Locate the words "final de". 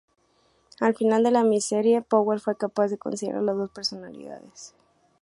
0.95-1.29